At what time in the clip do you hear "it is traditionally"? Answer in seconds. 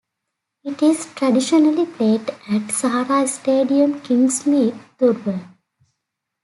0.63-1.85